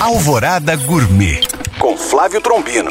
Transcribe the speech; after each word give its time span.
Alvorada 0.00 0.74
Gourmet 0.76 1.42
com 1.78 1.94
Flávio 1.94 2.40
Trombino. 2.40 2.90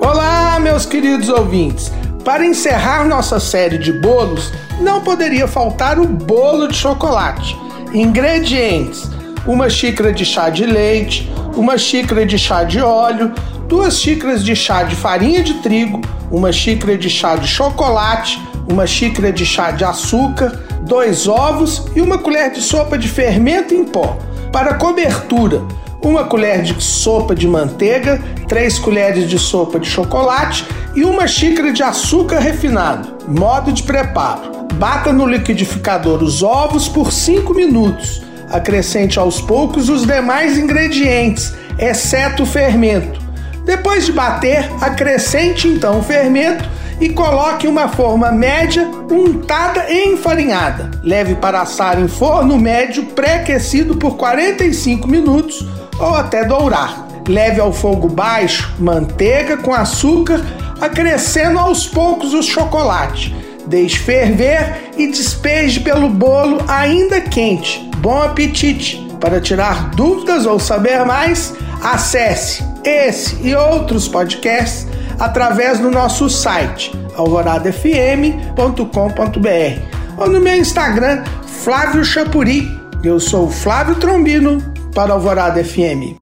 Olá, 0.00 0.58
meus 0.58 0.86
queridos 0.86 1.28
ouvintes. 1.28 1.92
Para 2.24 2.46
encerrar 2.46 3.06
nossa 3.06 3.38
série 3.38 3.76
de 3.76 3.92
bolos, 3.92 4.50
não 4.80 5.02
poderia 5.02 5.46
faltar 5.46 6.00
o 6.00 6.06
bolo 6.06 6.68
de 6.68 6.74
chocolate. 6.74 7.54
Ingredientes: 7.92 9.10
uma 9.46 9.68
xícara 9.68 10.10
de 10.10 10.24
chá 10.24 10.48
de 10.48 10.64
leite, 10.64 11.30
uma 11.54 11.76
xícara 11.76 12.24
de 12.24 12.38
chá 12.38 12.64
de 12.64 12.80
óleo, 12.80 13.34
duas 13.68 14.00
xícaras 14.00 14.42
de 14.42 14.56
chá 14.56 14.84
de 14.84 14.96
farinha 14.96 15.42
de 15.42 15.52
trigo, 15.60 16.00
uma 16.30 16.50
xícara 16.50 16.96
de 16.96 17.10
chá 17.10 17.36
de 17.36 17.46
chocolate, 17.46 18.40
uma 18.72 18.86
xícara 18.86 19.30
de 19.30 19.44
chá 19.44 19.70
de 19.70 19.84
açúcar, 19.84 20.64
dois 20.86 21.26
ovos 21.26 21.86
e 21.94 22.00
uma 22.00 22.16
colher 22.16 22.52
de 22.52 22.60
sopa 22.60 22.96
de 22.96 23.08
fermento 23.08 23.74
em 23.74 23.84
pó. 23.84 24.16
Para 24.52 24.74
cobertura, 24.74 25.62
uma 26.00 26.24
colher 26.24 26.62
de 26.62 26.80
sopa 26.82 27.34
de 27.34 27.48
manteiga, 27.48 28.22
três 28.46 28.78
colheres 28.78 29.28
de 29.28 29.38
sopa 29.38 29.80
de 29.80 29.88
chocolate 29.88 30.64
e 30.94 31.04
uma 31.04 31.26
xícara 31.26 31.72
de 31.72 31.82
açúcar 31.82 32.38
refinado. 32.38 33.16
Modo 33.26 33.72
de 33.72 33.82
preparo: 33.82 34.68
bata 34.74 35.12
no 35.12 35.26
liquidificador 35.26 36.22
os 36.22 36.42
ovos 36.42 36.88
por 36.88 37.12
5 37.12 37.52
minutos. 37.52 38.22
Acrescente 38.48 39.18
aos 39.18 39.40
poucos 39.40 39.88
os 39.88 40.06
demais 40.06 40.56
ingredientes, 40.56 41.52
exceto 41.78 42.44
o 42.44 42.46
fermento. 42.46 43.20
Depois 43.64 44.06
de 44.06 44.12
bater, 44.12 44.70
acrescente 44.80 45.66
então 45.66 45.98
o 45.98 46.02
fermento 46.02 46.64
e 47.00 47.10
coloque 47.10 47.66
uma 47.66 47.88
forma 47.88 48.30
média 48.30 48.88
untada 49.10 49.86
e 49.90 50.12
enfarinhada. 50.12 50.90
Leve 51.02 51.34
para 51.34 51.60
assar 51.60 52.00
em 52.00 52.08
forno 52.08 52.58
médio 52.58 53.04
pré-aquecido 53.06 53.96
por 53.96 54.16
45 54.16 55.06
minutos 55.08 55.66
ou 55.98 56.14
até 56.14 56.44
dourar. 56.44 57.06
Leve 57.28 57.60
ao 57.60 57.72
fogo 57.72 58.08
baixo 58.08 58.74
manteiga 58.78 59.56
com 59.56 59.74
açúcar, 59.74 60.40
acrescendo 60.80 61.58
aos 61.58 61.86
poucos 61.86 62.32
o 62.32 62.42
chocolate. 62.42 63.34
Deixe 63.66 63.98
ferver 63.98 64.90
e 64.96 65.08
despeje 65.08 65.80
pelo 65.80 66.08
bolo 66.08 66.58
ainda 66.68 67.20
quente. 67.20 67.90
Bom 67.98 68.22
apetite! 68.22 69.04
Para 69.20 69.40
tirar 69.40 69.90
dúvidas 69.90 70.46
ou 70.46 70.60
saber 70.60 71.04
mais, 71.04 71.54
acesse 71.82 72.64
esse 72.84 73.36
e 73.42 73.54
outros 73.54 74.08
podcasts 74.08 74.86
através 75.18 75.78
do 75.78 75.90
nosso 75.90 76.28
site 76.28 76.92
alvoradafm.com.br 77.16 79.96
ou 80.18 80.28
no 80.28 80.40
meu 80.40 80.56
Instagram 80.56 81.24
Flávio 81.46 82.04
Chapuri. 82.04 82.68
Eu 83.02 83.20
sou 83.20 83.50
Flávio 83.50 83.96
Trombino 83.96 84.58
para 84.94 85.12
Alvorada 85.12 85.62
FM. 85.62 86.16